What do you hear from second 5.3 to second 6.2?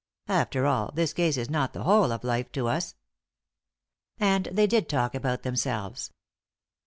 themselves.